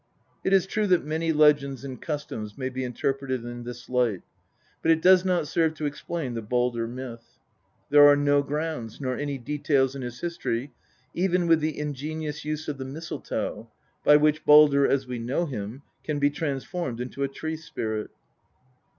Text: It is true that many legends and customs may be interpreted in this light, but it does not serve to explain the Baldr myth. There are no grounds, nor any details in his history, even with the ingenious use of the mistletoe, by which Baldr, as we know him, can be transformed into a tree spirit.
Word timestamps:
It 0.43 0.51
is 0.51 0.65
true 0.65 0.87
that 0.87 1.05
many 1.05 1.31
legends 1.31 1.85
and 1.85 2.01
customs 2.01 2.57
may 2.57 2.69
be 2.69 2.83
interpreted 2.83 3.45
in 3.45 3.65
this 3.65 3.87
light, 3.87 4.23
but 4.81 4.89
it 4.89 4.99
does 4.99 5.23
not 5.23 5.47
serve 5.47 5.75
to 5.75 5.85
explain 5.85 6.33
the 6.33 6.41
Baldr 6.41 6.89
myth. 6.89 7.37
There 7.91 8.07
are 8.07 8.15
no 8.15 8.41
grounds, 8.41 8.99
nor 8.99 9.15
any 9.15 9.37
details 9.37 9.93
in 9.93 10.01
his 10.01 10.19
history, 10.19 10.73
even 11.13 11.45
with 11.45 11.59
the 11.59 11.77
ingenious 11.77 12.43
use 12.43 12.67
of 12.67 12.79
the 12.79 12.83
mistletoe, 12.85 13.69
by 14.03 14.15
which 14.17 14.43
Baldr, 14.43 14.89
as 14.89 15.05
we 15.05 15.19
know 15.19 15.45
him, 15.45 15.83
can 16.03 16.17
be 16.17 16.31
transformed 16.31 16.99
into 16.99 17.21
a 17.21 17.27
tree 17.27 17.55
spirit. 17.55 18.09